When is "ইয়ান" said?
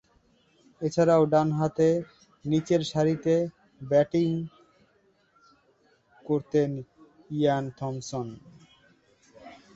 7.31-7.63